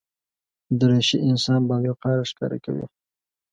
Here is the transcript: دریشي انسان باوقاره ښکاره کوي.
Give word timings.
دریشي 0.79 1.17
انسان 1.29 1.59
باوقاره 1.69 2.23
ښکاره 2.29 2.57
کوي. 2.65 2.85